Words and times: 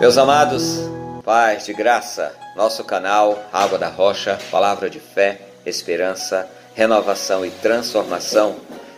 Meus 0.00 0.18
amados, 0.18 0.80
paz 1.24 1.66
de 1.66 1.72
graça, 1.72 2.34
nosso 2.56 2.82
canal 2.84 3.38
Água 3.52 3.78
da 3.78 3.88
Rocha, 3.88 4.38
palavra 4.50 4.90
de 4.90 4.98
fé, 4.98 5.40
esperança, 5.64 6.48
renovação 6.74 7.46
e 7.46 7.50
transformação, 7.50 8.56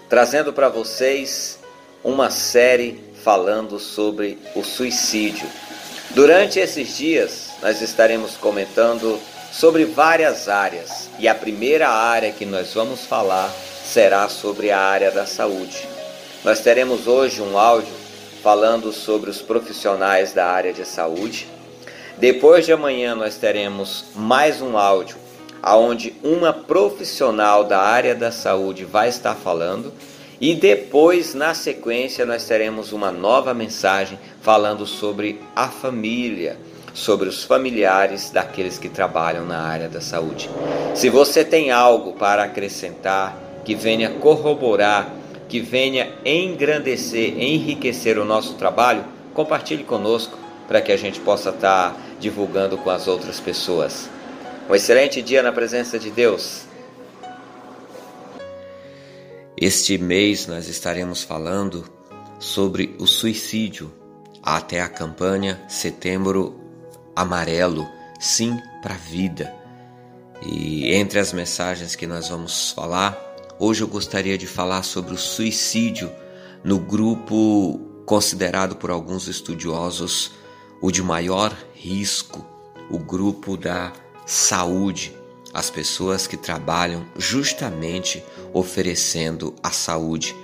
trazendo 0.08 0.52
para 0.52 0.68
vocês 0.68 1.58
uma 2.02 2.30
série 2.30 3.04
falando 3.22 3.78
sobre 3.78 4.38
o 4.54 4.62
suicídio. 4.62 5.46
Durante 6.10 6.58
esses 6.58 6.96
dias, 6.96 7.50
nós 7.60 7.82
estaremos 7.82 8.36
comentando 8.36 9.20
sobre 9.52 9.84
várias 9.84 10.48
áreas 10.48 11.08
e 11.18 11.28
a 11.28 11.34
primeira 11.34 11.88
área 11.88 12.32
que 12.32 12.46
nós 12.46 12.72
vamos 12.74 13.04
falar 13.04 13.50
será 13.84 14.28
sobre 14.28 14.70
a 14.70 14.80
área 14.80 15.10
da 15.10 15.26
saúde. 15.26 15.88
Nós 16.42 16.60
teremos 16.60 17.06
hoje 17.06 17.40
um 17.40 17.58
áudio 17.58 18.03
falando 18.44 18.92
sobre 18.92 19.30
os 19.30 19.40
profissionais 19.40 20.34
da 20.34 20.44
área 20.44 20.70
de 20.70 20.84
saúde. 20.84 21.48
Depois 22.18 22.66
de 22.66 22.74
amanhã 22.74 23.14
nós 23.14 23.36
teremos 23.38 24.04
mais 24.14 24.60
um 24.60 24.76
áudio 24.76 25.16
aonde 25.62 26.14
uma 26.22 26.52
profissional 26.52 27.64
da 27.64 27.80
área 27.80 28.14
da 28.14 28.30
saúde 28.30 28.84
vai 28.84 29.08
estar 29.08 29.34
falando 29.34 29.90
e 30.38 30.54
depois 30.54 31.32
na 31.32 31.54
sequência 31.54 32.26
nós 32.26 32.44
teremos 32.44 32.92
uma 32.92 33.10
nova 33.10 33.54
mensagem 33.54 34.18
falando 34.42 34.84
sobre 34.84 35.40
a 35.56 35.68
família, 35.68 36.58
sobre 36.92 37.30
os 37.30 37.44
familiares 37.44 38.28
daqueles 38.28 38.76
que 38.76 38.90
trabalham 38.90 39.46
na 39.46 39.62
área 39.62 39.88
da 39.88 40.02
saúde. 40.02 40.50
Se 40.94 41.08
você 41.08 41.46
tem 41.46 41.70
algo 41.70 42.12
para 42.12 42.44
acrescentar 42.44 43.38
que 43.64 43.74
venha 43.74 44.10
corroborar 44.10 45.23
que 45.48 45.60
venha 45.60 46.12
engrandecer, 46.24 47.38
enriquecer 47.38 48.18
o 48.18 48.24
nosso 48.24 48.54
trabalho, 48.54 49.04
compartilhe 49.32 49.84
conosco 49.84 50.38
para 50.66 50.80
que 50.80 50.92
a 50.92 50.96
gente 50.96 51.20
possa 51.20 51.50
estar 51.50 51.96
divulgando 52.18 52.78
com 52.78 52.90
as 52.90 53.06
outras 53.06 53.40
pessoas. 53.40 54.08
Um 54.68 54.74
excelente 54.74 55.20
dia 55.20 55.42
na 55.42 55.52
presença 55.52 55.98
de 55.98 56.10
Deus. 56.10 56.62
Este 59.56 59.98
mês 59.98 60.46
nós 60.46 60.68
estaremos 60.68 61.22
falando 61.22 61.84
sobre 62.38 62.94
o 62.98 63.06
suicídio 63.06 63.92
até 64.42 64.80
a 64.80 64.88
campanha 64.88 65.62
Setembro 65.68 66.60
Amarelo, 67.14 67.88
sim 68.18 68.58
para 68.82 68.94
a 68.94 68.98
vida. 68.98 69.54
E 70.42 70.92
entre 70.92 71.18
as 71.18 71.32
mensagens 71.32 71.94
que 71.94 72.06
nós 72.06 72.28
vamos 72.28 72.72
falar, 72.72 73.18
Hoje 73.56 73.82
eu 73.82 73.88
gostaria 73.88 74.36
de 74.36 74.48
falar 74.48 74.82
sobre 74.82 75.14
o 75.14 75.18
suicídio 75.18 76.10
no 76.64 76.78
grupo 76.78 77.80
considerado 78.04 78.74
por 78.74 78.90
alguns 78.90 79.28
estudiosos 79.28 80.32
o 80.80 80.90
de 80.90 81.00
maior 81.00 81.56
risco, 81.72 82.44
o 82.90 82.98
grupo 82.98 83.56
da 83.56 83.92
saúde, 84.26 85.16
as 85.52 85.70
pessoas 85.70 86.26
que 86.26 86.36
trabalham 86.36 87.06
justamente 87.16 88.24
oferecendo 88.52 89.54
a 89.62 89.70
saúde. 89.70 90.34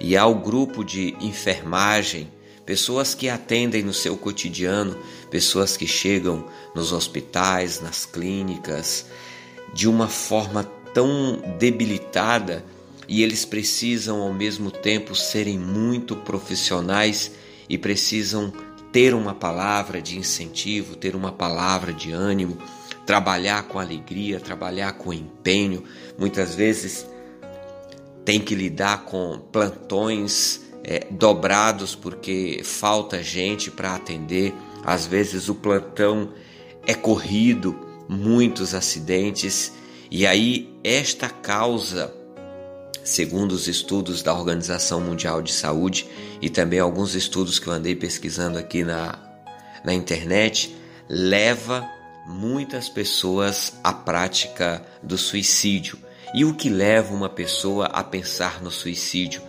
E 0.00 0.16
há 0.16 0.26
o 0.26 0.34
grupo 0.34 0.84
de 0.84 1.16
enfermagem, 1.20 2.28
pessoas 2.66 3.14
que 3.14 3.28
atendem 3.28 3.84
no 3.84 3.94
seu 3.94 4.16
cotidiano, 4.16 4.98
pessoas 5.30 5.76
que 5.76 5.86
chegam 5.86 6.44
nos 6.74 6.92
hospitais, 6.92 7.80
nas 7.80 8.04
clínicas, 8.04 9.06
de 9.72 9.88
uma 9.88 10.08
forma 10.08 10.64
tão 10.98 11.40
debilitada 11.60 12.64
e 13.06 13.22
eles 13.22 13.44
precisam 13.44 14.20
ao 14.20 14.32
mesmo 14.32 14.68
tempo 14.68 15.14
serem 15.14 15.56
muito 15.56 16.16
profissionais 16.16 17.30
e 17.68 17.78
precisam 17.78 18.52
ter 18.90 19.14
uma 19.14 19.32
palavra 19.32 20.02
de 20.02 20.18
incentivo, 20.18 20.96
ter 20.96 21.14
uma 21.14 21.30
palavra 21.30 21.92
de 21.92 22.10
ânimo, 22.10 22.58
trabalhar 23.06 23.62
com 23.68 23.78
alegria, 23.78 24.40
trabalhar 24.40 24.94
com 24.94 25.12
empenho. 25.12 25.84
Muitas 26.18 26.56
vezes 26.56 27.06
tem 28.24 28.40
que 28.40 28.56
lidar 28.56 29.04
com 29.04 29.38
plantões 29.52 30.62
é, 30.82 31.06
dobrados 31.12 31.94
porque 31.94 32.62
falta 32.64 33.22
gente 33.22 33.70
para 33.70 33.94
atender. 33.94 34.52
Às 34.84 35.06
vezes 35.06 35.48
o 35.48 35.54
plantão 35.54 36.30
é 36.84 36.92
corrido, 36.92 37.78
muitos 38.08 38.74
acidentes 38.74 39.78
e 40.10 40.26
aí, 40.26 40.68
esta 40.82 41.28
causa, 41.28 42.12
segundo 43.04 43.52
os 43.52 43.66
estudos 43.66 44.22
da 44.22 44.32
Organização 44.32 45.00
Mundial 45.00 45.42
de 45.42 45.52
Saúde 45.52 46.06
e 46.40 46.48
também 46.48 46.78
alguns 46.78 47.14
estudos 47.14 47.58
que 47.58 47.66
eu 47.66 47.72
andei 47.72 47.96
pesquisando 47.96 48.58
aqui 48.58 48.84
na, 48.84 49.18
na 49.84 49.92
internet, 49.92 50.76
leva 51.08 51.88
muitas 52.26 52.88
pessoas 52.88 53.72
à 53.82 53.92
prática 53.92 54.84
do 55.02 55.16
suicídio. 55.16 55.98
E 56.34 56.44
o 56.44 56.54
que 56.54 56.68
leva 56.68 57.14
uma 57.14 57.28
pessoa 57.28 57.86
a 57.86 58.04
pensar 58.04 58.62
no 58.62 58.70
suicídio? 58.70 59.40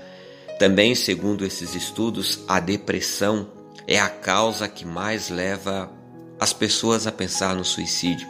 Também, 0.57 0.95
segundo 0.95 1.45
esses 1.45 1.75
estudos, 1.75 2.39
a 2.47 2.59
depressão 2.59 3.49
é 3.85 3.99
a 3.99 4.09
causa 4.09 4.67
que 4.67 4.85
mais 4.85 5.29
leva 5.29 5.91
as 6.39 6.53
pessoas 6.53 7.05
a 7.05 7.11
pensar 7.11 7.53
no 7.53 7.65
suicídio 7.65 8.27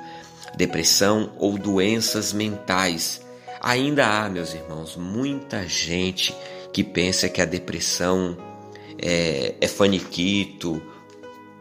depressão 0.56 1.32
ou 1.38 1.58
doenças 1.58 2.34
mentais. 2.34 3.22
Ainda 3.62 4.06
há, 4.06 4.30
meus 4.30 4.54
irmãos, 4.54 4.96
muita 4.96 5.68
gente 5.68 6.36
que 6.72 6.84
pensa 6.84 7.28
que 7.28 7.42
a 7.42 7.46
depressão 7.46 8.38
é, 9.02 9.56
é 9.60 9.68
faniquito, 9.68 10.82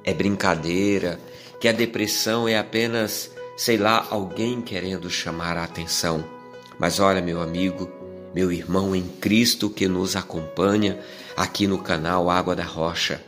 é 0.04 0.15
brincadeira, 0.15 1.19
que 1.60 1.69
a 1.69 1.72
depressão 1.72 2.49
é 2.49 2.56
apenas, 2.56 3.31
sei 3.56 3.76
lá, 3.76 4.06
alguém 4.10 4.60
querendo 4.60 5.10
chamar 5.10 5.56
a 5.56 5.65
atenção. 5.65 6.25
Mas 6.78 7.00
olha, 7.00 7.20
meu 7.20 7.41
amigo, 7.41 7.91
meu 8.34 8.53
irmão 8.53 8.94
em 8.94 9.06
Cristo 9.06 9.69
que 9.69 9.88
nos 9.88 10.15
acompanha 10.15 11.00
aqui 11.37 11.66
no 11.66 11.78
canal 11.78 12.31
Água 12.31 12.55
da 12.55 12.65
Rocha. 12.65 13.22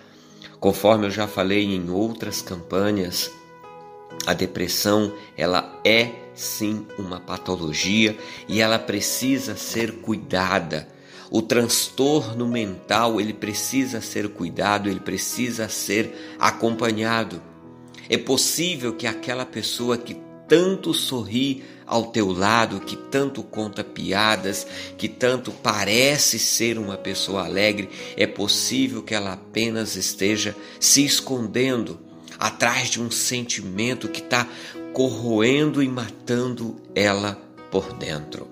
Conforme 0.60 1.06
eu 1.06 1.10
já 1.10 1.26
falei 1.26 1.64
em 1.64 1.90
outras 1.90 2.42
campanhas, 2.42 3.30
a 4.26 4.34
depressão, 4.34 5.12
ela 5.36 5.80
é 5.84 6.10
sim 6.34 6.86
uma 6.98 7.20
patologia 7.20 8.16
e 8.48 8.60
ela 8.60 8.78
precisa 8.78 9.56
ser 9.56 9.96
cuidada. 9.96 10.88
O 11.30 11.40
transtorno 11.40 12.46
mental, 12.46 13.20
ele 13.20 13.32
precisa 13.32 14.00
ser 14.00 14.28
cuidado, 14.30 14.88
ele 14.88 15.00
precisa 15.00 15.68
ser 15.68 16.36
acompanhado. 16.38 17.40
É 18.08 18.18
possível 18.18 18.94
que 18.94 19.06
aquela 19.06 19.46
pessoa 19.46 19.96
que 19.96 20.16
tanto 20.48 20.92
sorri 20.92 21.62
ao 21.86 22.06
teu 22.06 22.32
lado, 22.32 22.80
que 22.80 22.96
tanto 22.96 23.42
conta 23.42 23.84
piadas, 23.84 24.66
que 24.98 25.08
tanto 25.08 25.52
parece 25.52 26.38
ser 26.38 26.78
uma 26.78 26.96
pessoa 26.96 27.44
alegre, 27.44 27.88
é 28.16 28.26
possível 28.26 29.02
que 29.02 29.14
ela 29.14 29.34
apenas 29.34 29.94
esteja 29.94 30.56
se 30.80 31.04
escondendo 31.04 32.09
atrás 32.40 32.88
de 32.88 33.00
um 33.00 33.10
sentimento 33.10 34.08
que 34.08 34.20
está 34.20 34.48
corroendo 34.94 35.82
e 35.82 35.88
matando 35.88 36.76
ela 36.94 37.38
por 37.70 37.92
dentro. 37.92 38.48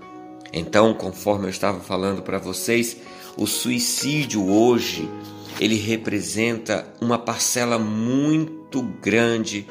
Então, 0.52 0.94
conforme 0.94 1.46
eu 1.46 1.50
estava 1.50 1.80
falando 1.80 2.22
para 2.22 2.38
vocês, 2.38 2.98
o 3.36 3.46
suicídio 3.46 4.46
hoje 4.46 5.08
ele 5.58 5.76
representa 5.76 6.86
uma 7.00 7.18
parcela 7.18 7.78
muito 7.78 8.82
grande 8.82 9.66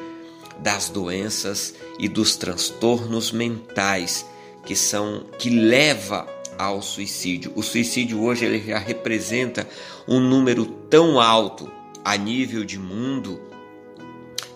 das 0.58 0.88
doenças 0.88 1.74
e 1.98 2.08
dos 2.08 2.36
transtornos 2.36 3.30
mentais 3.30 4.26
que 4.66 4.74
são 4.74 5.24
que 5.38 5.48
leva 5.48 6.26
ao 6.58 6.82
suicídio. 6.82 7.52
O 7.54 7.62
suicídio 7.62 8.22
hoje 8.22 8.44
ele 8.44 8.60
já 8.60 8.78
representa 8.78 9.66
um 10.06 10.20
número 10.20 10.66
tão 10.66 11.20
alto 11.20 11.70
a 12.04 12.16
nível 12.16 12.64
de 12.64 12.78
mundo 12.78 13.47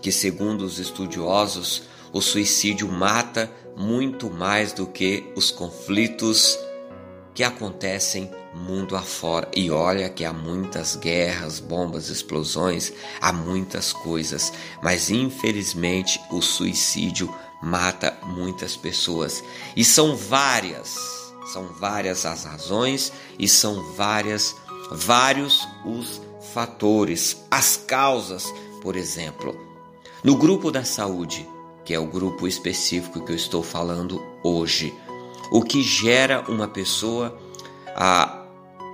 que, 0.02 0.12
segundo 0.12 0.66
os 0.66 0.78
estudiosos, 0.78 1.84
o 2.12 2.20
suicídio 2.20 2.86
mata 2.88 3.50
muito 3.74 4.28
mais 4.30 4.72
do 4.72 4.86
que 4.86 5.32
os 5.34 5.50
conflitos 5.50 6.58
que 7.34 7.42
acontecem 7.42 8.30
mundo 8.54 8.94
afora. 8.96 9.48
E 9.56 9.70
olha 9.70 10.10
que 10.10 10.24
há 10.24 10.32
muitas 10.32 10.96
guerras, 10.96 11.58
bombas, 11.58 12.08
explosões, 12.10 12.92
há 13.20 13.32
muitas 13.32 13.92
coisas, 13.92 14.52
mas 14.82 15.08
infelizmente 15.10 16.20
o 16.30 16.42
suicídio 16.42 17.34
mata 17.62 18.14
muitas 18.24 18.76
pessoas. 18.76 19.42
E 19.74 19.84
são 19.84 20.16
várias, 20.16 20.94
são 21.52 21.68
várias 21.80 22.26
as 22.26 22.44
razões 22.44 23.12
e 23.38 23.48
são 23.48 23.94
várias 23.94 24.54
vários 24.90 25.66
os 25.86 26.20
fatores, 26.52 27.44
as 27.50 27.76
causas, 27.78 28.52
por 28.82 28.96
exemplo, 28.96 29.71
no 30.22 30.36
grupo 30.36 30.70
da 30.70 30.84
saúde, 30.84 31.48
que 31.84 31.92
é 31.92 31.98
o 31.98 32.06
grupo 32.06 32.46
específico 32.46 33.24
que 33.24 33.32
eu 33.32 33.36
estou 33.36 33.62
falando 33.62 34.22
hoje, 34.42 34.94
o 35.50 35.62
que 35.62 35.82
gera 35.82 36.44
uma 36.48 36.68
pessoa 36.68 37.36
a, 37.88 38.44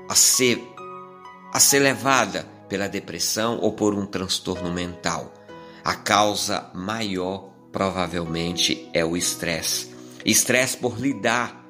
a, 0.09 0.15
ser, 0.15 0.63
a 1.53 1.61
ser 1.61 1.81
levada 1.81 2.49
pela 2.69 2.89
depressão 2.89 3.59
ou 3.61 3.73
por 3.73 3.95
um 3.95 4.07
transtorno 4.07 4.73
mental. 4.73 5.33
A 5.85 5.95
causa 5.95 6.71
maior 6.75 7.51
provavelmente 7.71 8.89
é 8.93 9.05
o 9.05 9.17
estresse. 9.17 9.95
Estresse 10.25 10.77
por 10.77 10.99
lidar 10.99 11.65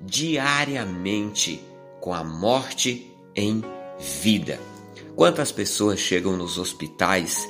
diariamente 0.00 1.62
com 2.00 2.14
a 2.14 2.24
morte 2.24 3.12
em 3.36 3.62
vida. 4.22 4.58
Quantas 5.14 5.52
pessoas 5.52 6.00
chegam 6.00 6.36
nos 6.36 6.56
hospitais 6.56 7.48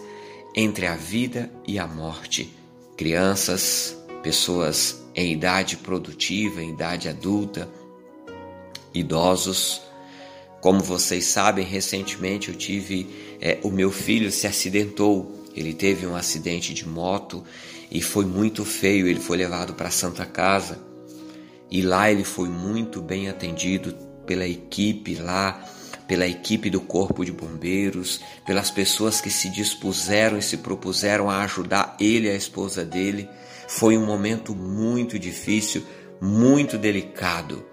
entre 0.55 0.87
a 0.87 0.97
vida 0.97 1.51
e 1.67 1.79
a 1.79 1.87
morte? 1.87 2.53
Crianças, 2.97 3.97
pessoas 4.23 5.03
em 5.15 5.33
idade 5.33 5.77
produtiva, 5.77 6.63
em 6.63 6.71
idade 6.71 7.09
adulta, 7.09 7.69
idosos. 8.93 9.81
Como 10.61 10.81
vocês 10.81 11.25
sabem, 11.25 11.65
recentemente 11.65 12.49
eu 12.49 12.55
tive. 12.55 13.09
É, 13.41 13.59
o 13.63 13.71
meu 13.71 13.91
filho 13.91 14.31
se 14.31 14.47
acidentou. 14.47 15.45
Ele 15.55 15.75
teve 15.75 16.07
um 16.07 16.15
acidente 16.15 16.73
de 16.75 16.87
moto 16.87 17.43
e 17.91 18.01
foi 18.01 18.25
muito 18.25 18.65
feio. 18.65 19.09
Ele 19.09 19.21
foi 19.21 19.37
levado 19.37 19.75
para 19.75 19.89
a 19.89 19.93
Santa 19.93 20.27
Casa 20.27 20.91
e 21.71 21.83
lá 21.83 22.11
ele 22.11 22.25
foi 22.25 22.49
muito 22.49 23.01
bem 23.01 23.29
atendido 23.29 23.95
pela 24.27 24.47
equipe 24.47 25.15
lá, 25.15 25.65
pela 26.11 26.27
equipe 26.27 26.69
do 26.69 26.81
Corpo 26.81 27.25
de 27.25 27.31
Bombeiros, 27.31 28.19
pelas 28.45 28.69
pessoas 28.69 29.21
que 29.21 29.31
se 29.31 29.49
dispuseram 29.49 30.37
e 30.39 30.43
se 30.43 30.57
propuseram 30.57 31.31
a 31.31 31.45
ajudar 31.45 31.95
ele 32.01 32.27
e 32.27 32.33
a 32.33 32.35
esposa 32.35 32.85
dele. 32.85 33.29
Foi 33.69 33.97
um 33.97 34.05
momento 34.05 34.53
muito 34.53 35.21
difícil, 35.21 35.87
muito 36.21 36.77
delicado. 36.77 37.65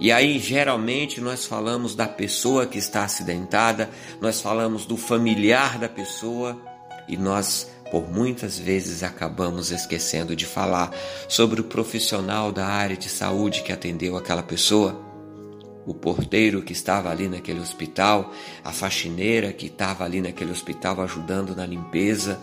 E 0.00 0.10
aí, 0.10 0.40
geralmente, 0.40 1.20
nós 1.20 1.44
falamos 1.44 1.94
da 1.94 2.08
pessoa 2.08 2.66
que 2.66 2.78
está 2.78 3.04
acidentada, 3.04 3.88
nós 4.20 4.40
falamos 4.40 4.86
do 4.86 4.96
familiar 4.96 5.78
da 5.78 5.88
pessoa 5.88 6.60
e 7.06 7.16
nós, 7.16 7.70
por 7.92 8.10
muitas 8.10 8.58
vezes, 8.58 9.04
acabamos 9.04 9.70
esquecendo 9.70 10.34
de 10.34 10.46
falar 10.46 10.90
sobre 11.28 11.60
o 11.60 11.64
profissional 11.64 12.50
da 12.50 12.66
área 12.66 12.96
de 12.96 13.08
saúde 13.08 13.62
que 13.62 13.72
atendeu 13.72 14.16
aquela 14.16 14.42
pessoa. 14.42 15.03
O 15.86 15.92
porteiro 15.92 16.62
que 16.62 16.72
estava 16.72 17.10
ali 17.10 17.28
naquele 17.28 17.60
hospital, 17.60 18.32
a 18.64 18.72
faxineira 18.72 19.52
que 19.52 19.66
estava 19.66 20.04
ali 20.04 20.20
naquele 20.20 20.50
hospital 20.50 21.00
ajudando 21.02 21.54
na 21.54 21.66
limpeza, 21.66 22.40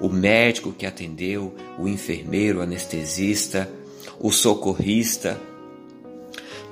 o 0.00 0.08
médico 0.08 0.72
que 0.72 0.84
atendeu, 0.84 1.54
o 1.78 1.88
enfermeiro, 1.88 2.58
o 2.58 2.62
anestesista, 2.62 3.70
o 4.18 4.30
socorrista, 4.30 5.40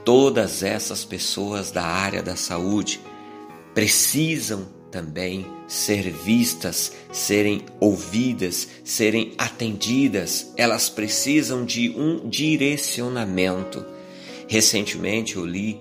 todas 0.05 0.63
essas 0.63 1.05
pessoas 1.05 1.71
da 1.71 1.85
área 1.85 2.23
da 2.23 2.37
saúde 2.37 3.01
precisam 3.75 4.69
também 4.91 5.45
ser 5.67 6.09
vistas, 6.13 6.93
serem 7.11 7.63
ouvidas, 7.81 8.69
serem 8.85 9.35
atendidas, 9.37 10.53
elas 10.57 10.89
precisam 10.89 11.65
de 11.65 11.91
um 11.91 12.29
direcionamento. 12.29 13.85
Recentemente 14.49 15.37
eu 15.37 15.45
li 15.45 15.81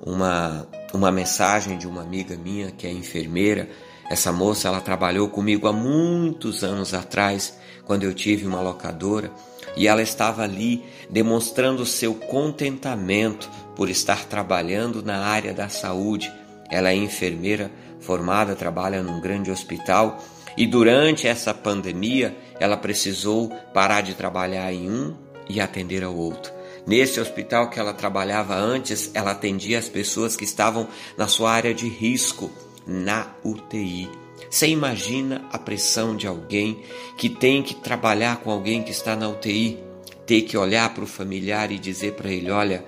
uma, 0.00 0.66
uma 0.92 1.10
mensagem 1.10 1.76
de 1.76 1.86
uma 1.86 2.02
amiga 2.02 2.36
minha 2.36 2.70
que 2.70 2.86
é 2.86 2.92
enfermeira 2.92 3.68
essa 4.08 4.32
moça 4.32 4.68
ela 4.68 4.80
trabalhou 4.80 5.28
comigo 5.28 5.68
há 5.68 5.72
muitos 5.72 6.64
anos 6.64 6.94
atrás, 6.94 7.58
quando 7.84 8.04
eu 8.04 8.14
tive 8.14 8.46
uma 8.46 8.60
locadora, 8.60 9.30
e 9.76 9.86
ela 9.86 10.00
estava 10.00 10.42
ali 10.42 10.82
demonstrando 11.10 11.84
seu 11.84 12.14
contentamento 12.14 13.50
por 13.76 13.90
estar 13.90 14.24
trabalhando 14.24 15.02
na 15.02 15.18
área 15.26 15.52
da 15.52 15.68
saúde. 15.68 16.32
Ela 16.70 16.90
é 16.90 16.94
enfermeira 16.94 17.70
formada, 18.00 18.56
trabalha 18.56 19.02
num 19.02 19.20
grande 19.20 19.50
hospital 19.50 20.18
e 20.56 20.66
durante 20.66 21.28
essa 21.28 21.52
pandemia 21.52 22.34
ela 22.58 22.76
precisou 22.76 23.50
parar 23.74 24.00
de 24.00 24.14
trabalhar 24.14 24.72
em 24.72 24.90
um 24.90 25.14
e 25.48 25.60
atender 25.60 26.02
ao 26.02 26.16
outro. 26.16 26.57
Nesse 26.88 27.20
hospital 27.20 27.68
que 27.68 27.78
ela 27.78 27.92
trabalhava 27.92 28.54
antes, 28.54 29.10
ela 29.12 29.32
atendia 29.32 29.78
as 29.78 29.90
pessoas 29.90 30.34
que 30.34 30.44
estavam 30.44 30.88
na 31.18 31.28
sua 31.28 31.52
área 31.52 31.74
de 31.74 31.86
risco 31.86 32.50
na 32.86 33.26
UTI. 33.44 34.08
Você 34.48 34.68
imagina 34.68 35.44
a 35.52 35.58
pressão 35.58 36.16
de 36.16 36.26
alguém 36.26 36.82
que 37.18 37.28
tem 37.28 37.62
que 37.62 37.74
trabalhar 37.74 38.38
com 38.38 38.50
alguém 38.50 38.82
que 38.82 38.90
está 38.90 39.14
na 39.14 39.28
UTI, 39.28 39.78
ter 40.24 40.40
que 40.42 40.56
olhar 40.56 40.94
para 40.94 41.04
o 41.04 41.06
familiar 41.06 41.70
e 41.70 41.78
dizer 41.78 42.14
para 42.14 42.30
ele: 42.30 42.50
olha, 42.50 42.82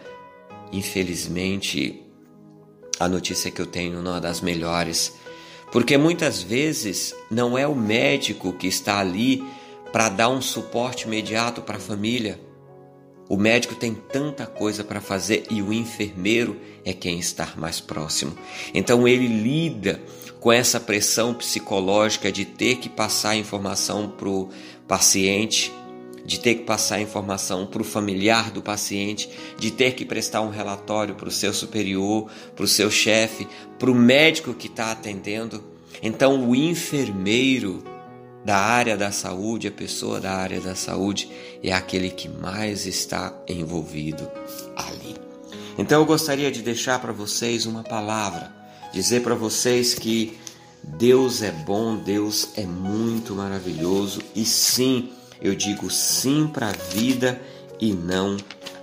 infelizmente 0.73 2.03
a 2.99 3.07
notícia 3.07 3.51
que 3.51 3.61
eu 3.61 3.67
tenho 3.67 4.01
não 4.01 4.17
é 4.17 4.21
das 4.21 4.41
melhores, 4.41 5.15
porque 5.71 5.99
muitas 5.99 6.43
vezes 6.43 7.15
não 7.31 7.59
é 7.59 7.67
o 7.67 7.77
médico 7.77 8.55
que 8.55 8.67
está 8.67 8.99
ali 8.99 9.45
para 9.93 10.09
dar 10.09 10.31
um 10.31 10.41
suporte 10.41 11.05
imediato 11.05 11.61
para 11.61 11.77
a 11.77 11.81
família. 11.81 12.41
O 13.31 13.37
médico 13.37 13.77
tem 13.77 13.95
tanta 13.95 14.45
coisa 14.45 14.83
para 14.83 15.01
fazer 15.01 15.45
e 15.49 15.63
o 15.63 15.73
enfermeiro 15.73 16.57
é 16.85 16.93
quem 16.93 17.21
está 17.21 17.55
mais 17.57 17.79
próximo. 17.79 18.37
Então 18.75 19.07
ele 19.07 19.29
lida 19.29 20.03
com 20.41 20.51
essa 20.51 20.81
pressão 20.81 21.33
psicológica 21.33 22.33
de 22.33 22.45
ter 22.45 22.79
que 22.79 22.89
passar 22.89 23.37
informação 23.37 24.09
para 24.09 24.29
o 24.29 24.49
paciente, 24.89 25.73
de 26.25 26.41
ter 26.41 26.57
que 26.57 26.65
passar 26.65 27.01
informação 27.01 27.67
para 27.67 27.83
o 27.83 27.85
familiar 27.85 28.51
do 28.51 28.61
paciente, 28.61 29.31
de 29.57 29.71
ter 29.71 29.95
que 29.95 30.05
prestar 30.05 30.41
um 30.41 30.51
relatório 30.51 31.15
para 31.15 31.29
o 31.29 31.33
seu 31.33 31.55
superior, 31.55 32.29
para 32.57 32.65
o 32.65 32.69
seu 32.69 32.91
chefe, 32.91 33.47
para 33.79 33.93
o 33.93 33.95
médico 33.95 34.53
que 34.55 34.67
está 34.67 34.91
atendendo. 34.91 35.63
Então 36.03 36.49
o 36.49 36.57
enfermeiro 36.57 37.85
da 38.45 38.57
área 38.57 38.97
da 38.97 39.13
saúde, 39.13 39.69
a 39.69 39.73
pessoa 39.73 40.21
da 40.21 40.33
área 40.33 40.61
da 40.61 40.75
saúde 40.75 41.31
é 41.63 41.73
aquele 41.73 42.11
que 42.11 42.29
mais 42.29 42.87
está 42.87 43.35
envolvido 43.47 44.31
ali. 44.77 45.17
Então 45.79 46.01
eu 46.01 46.07
gostaria 46.07 46.51
de 46.51 46.63
deixar 46.63 47.01
para 47.01 47.13
vocês 47.13 47.67
uma 47.67 47.83
palavra, 47.83 48.53
dizer 48.93 49.23
para 49.23 49.35
vocês 49.35 49.95
que 49.95 50.39
Deus 50.83 51.43
é 51.43 51.51
bom, 51.51 51.97
Deus 51.97 52.49
é 52.57 52.65
muito 52.65 53.35
maravilhoso 53.35 54.23
e 54.35 54.45
sim, 54.45 55.11
eu 55.41 55.55
digo 55.55 55.91
sim 55.91 56.47
para 56.47 56.69
a 56.69 56.73
vida 56.73 57.41
e 57.79 57.93
não 57.93 58.37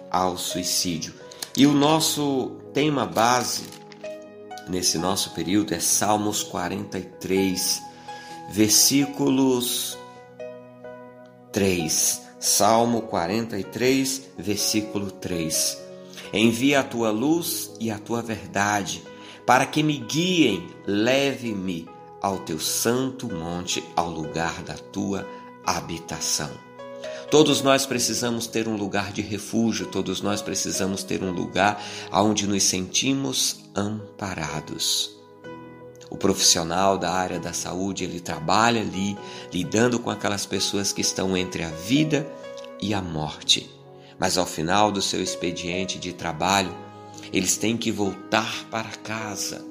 ao 0.09 0.37
suicídio. 0.37 1.13
E 1.55 1.65
o 1.65 1.73
nosso 1.73 2.51
tema 2.73 3.05
base 3.05 3.63
nesse 4.69 4.97
nosso 4.97 5.31
período 5.31 5.73
é 5.73 5.79
Salmos 5.79 6.43
43 6.43 7.86
versículos 8.49 9.97
3. 11.51 12.21
Salmo 12.39 13.01
43, 13.03 14.29
versículo 14.37 15.11
3. 15.11 15.77
Envia 16.33 16.81
a 16.81 16.83
tua 16.83 17.09
luz 17.09 17.71
e 17.79 17.89
a 17.89 17.97
tua 17.97 18.21
verdade, 18.21 19.03
para 19.45 19.65
que 19.65 19.81
me 19.81 19.97
guiem, 19.97 20.67
leve-me 20.85 21.87
ao 22.21 22.39
teu 22.39 22.59
santo 22.59 23.27
monte, 23.33 23.83
ao 23.95 24.09
lugar 24.09 24.61
da 24.63 24.75
tua 24.75 25.25
habitação. 25.65 26.49
Todos 27.31 27.61
nós 27.61 27.85
precisamos 27.85 28.47
ter 28.47 28.67
um 28.67 28.77
lugar 28.77 29.11
de 29.11 29.21
refúgio, 29.21 29.87
todos 29.87 30.21
nós 30.21 30.41
precisamos 30.41 31.03
ter 31.03 31.23
um 31.23 31.31
lugar 31.31 31.83
onde 32.11 32.47
nos 32.47 32.63
sentimos 32.63 33.59
amparados. 33.75 35.16
O 36.09 36.15
profissional 36.15 36.97
da 36.97 37.11
área 37.11 37.39
da 37.39 37.53
saúde, 37.53 38.03
ele 38.03 38.19
trabalha 38.19 38.81
ali 38.81 39.17
lidando 39.51 39.99
com 39.99 40.09
aquelas 40.09 40.45
pessoas 40.45 40.91
que 40.91 41.01
estão 41.01 41.35
entre 41.35 41.63
a 41.63 41.69
vida 41.69 42.27
e 42.81 42.93
a 42.93 43.01
morte. 43.01 43.69
Mas 44.19 44.37
ao 44.37 44.45
final 44.45 44.91
do 44.91 45.01
seu 45.01 45.21
expediente 45.21 45.99
de 45.99 46.13
trabalho, 46.13 46.75
eles 47.31 47.57
têm 47.57 47.75
que 47.75 47.91
voltar 47.91 48.65
para 48.71 48.89
casa. 48.89 49.63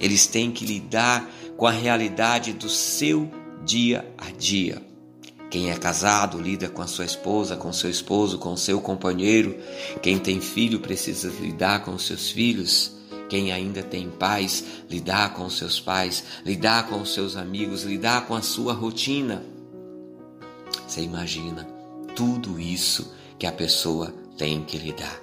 Eles 0.00 0.26
têm 0.26 0.50
que 0.50 0.64
lidar 0.64 1.30
com 1.56 1.66
a 1.66 1.70
realidade 1.70 2.52
do 2.52 2.68
seu 2.68 3.30
dia 3.64 4.10
a 4.18 4.30
dia. 4.30 4.82
Quem 5.50 5.70
é 5.70 5.76
casado 5.76 6.40
lida 6.40 6.68
com 6.68 6.80
a 6.80 6.86
sua 6.86 7.04
esposa, 7.04 7.56
com 7.56 7.72
seu 7.72 7.90
esposo, 7.90 8.38
com 8.38 8.56
seu 8.56 8.80
companheiro. 8.80 9.56
Quem 10.00 10.18
tem 10.18 10.40
filho 10.40 10.78
precisa 10.78 11.28
lidar 11.40 11.84
com 11.84 11.98
seus 11.98 12.30
filhos. 12.30 12.99
Quem 13.30 13.52
ainda 13.52 13.80
tem 13.80 14.10
pais, 14.10 14.64
lidar 14.90 15.34
com 15.34 15.48
seus 15.48 15.78
pais, 15.78 16.24
lidar 16.44 16.88
com 16.88 17.04
seus 17.04 17.36
amigos, 17.36 17.84
lidar 17.84 18.26
com 18.26 18.34
a 18.34 18.42
sua 18.42 18.72
rotina. 18.72 19.44
Você 20.84 21.02
imagina 21.02 21.62
tudo 22.16 22.58
isso 22.58 23.14
que 23.38 23.46
a 23.46 23.52
pessoa 23.52 24.12
tem 24.36 24.64
que 24.64 24.76
lidar. 24.76 25.16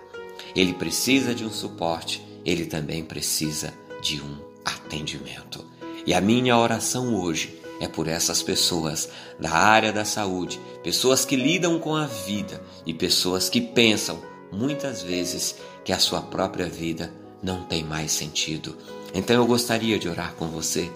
Ele 0.55 0.73
precisa 0.73 1.35
de 1.35 1.43
um 1.43 1.51
suporte, 1.51 2.25
ele 2.45 2.65
também 2.65 3.03
precisa 3.03 3.73
de 4.01 4.21
um 4.21 4.37
atendimento. 4.63 5.65
E 6.05 6.13
a 6.13 6.21
minha 6.21 6.57
oração 6.57 7.13
hoje 7.13 7.59
é 7.81 7.89
por 7.89 8.07
essas 8.07 8.41
pessoas 8.41 9.09
da 9.37 9.51
área 9.51 9.91
da 9.91 10.05
saúde, 10.05 10.61
pessoas 10.81 11.25
que 11.25 11.35
lidam 11.35 11.77
com 11.77 11.93
a 11.93 12.05
vida 12.05 12.63
e 12.85 12.93
pessoas 12.93 13.49
que 13.49 13.59
pensam 13.59 14.21
muitas 14.49 15.03
vezes 15.03 15.57
que 15.83 15.91
a 15.91 15.99
sua 15.99 16.21
própria 16.21 16.67
vida 16.67 17.26
não 17.41 17.63
tem 17.63 17.83
mais 17.83 18.11
sentido. 18.11 18.75
Então 19.13 19.35
eu 19.35 19.45
gostaria 19.45 19.97
de 19.97 20.09
orar 20.09 20.33
com 20.33 20.47
você. 20.47 20.91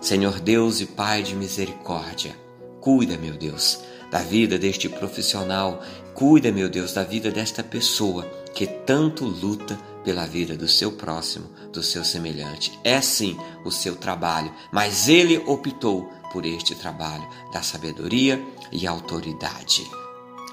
Senhor 0.00 0.38
Deus 0.40 0.80
e 0.80 0.86
Pai 0.86 1.22
de 1.22 1.34
misericórdia, 1.34 2.36
Cuida, 2.80 3.16
meu 3.16 3.34
Deus, 3.34 3.80
da 4.10 4.18
vida 4.18 4.58
deste 4.58 4.90
profissional. 4.90 5.82
Cuida, 6.12 6.52
meu 6.52 6.68
Deus, 6.68 6.92
da 6.92 7.02
vida 7.02 7.30
desta 7.30 7.62
pessoa 7.62 8.24
que 8.54 8.66
tanto 8.66 9.24
luta 9.24 9.78
pela 10.04 10.26
vida 10.26 10.54
do 10.54 10.68
seu 10.68 10.92
próximo, 10.92 11.48
do 11.72 11.82
seu 11.82 12.04
semelhante. 12.04 12.78
É 12.84 13.00
sim 13.00 13.38
o 13.64 13.70
seu 13.70 13.96
trabalho, 13.96 14.52
mas 14.70 15.08
ele 15.08 15.38
optou 15.46 16.08
por 16.30 16.44
este 16.44 16.74
trabalho 16.74 17.26
da 17.52 17.62
sabedoria 17.62 18.38
e 18.70 18.86
autoridade. 18.86 19.90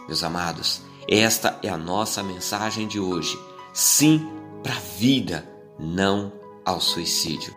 Meus 0.07 0.23
amados, 0.23 0.81
esta 1.07 1.59
é 1.61 1.67
a 1.67 1.77
nossa 1.77 2.23
mensagem 2.23 2.87
de 2.87 2.99
hoje. 2.99 3.37
Sim 3.73 4.40
para 4.61 4.73
a 4.73 4.79
vida, 4.79 5.47
não 5.79 6.31
ao 6.65 6.79
suicídio. 6.79 7.55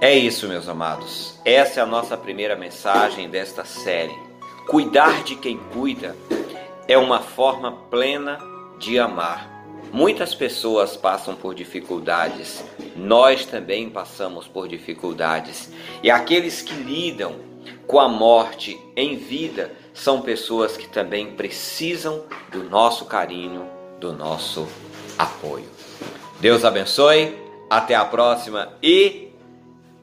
É 0.00 0.14
isso, 0.14 0.46
meus 0.46 0.68
amados. 0.68 1.38
Essa 1.44 1.80
é 1.80 1.82
a 1.82 1.86
nossa 1.86 2.16
primeira 2.16 2.54
mensagem 2.54 3.28
desta 3.28 3.64
série. 3.64 4.16
Cuidar 4.68 5.24
de 5.24 5.36
quem 5.36 5.58
cuida 5.72 6.14
é 6.86 6.96
uma 6.98 7.20
forma 7.20 7.72
plena 7.90 8.38
de 8.78 8.98
amar. 8.98 9.50
Muitas 9.92 10.34
pessoas 10.34 10.96
passam 10.96 11.34
por 11.34 11.54
dificuldades, 11.54 12.62
nós 12.94 13.46
também 13.46 13.88
passamos 13.88 14.46
por 14.46 14.68
dificuldades, 14.68 15.70
e 16.02 16.10
aqueles 16.10 16.60
que 16.60 16.74
lidam 16.74 17.36
com 17.86 17.98
a 18.00 18.08
morte 18.08 18.78
em 18.96 19.16
vida 19.16 19.72
são 19.94 20.20
pessoas 20.20 20.76
que 20.76 20.88
também 20.88 21.32
precisam 21.32 22.24
do 22.50 22.64
nosso 22.64 23.06
carinho, 23.06 23.75
do 23.98 24.12
nosso 24.12 24.68
apoio. 25.18 25.68
Deus 26.40 26.64
abençoe, 26.64 27.36
até 27.70 27.94
a 27.94 28.04
próxima 28.04 28.72
e 28.82 29.32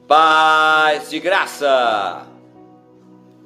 paz 0.06 1.10
de 1.10 1.20
graça! 1.20 2.33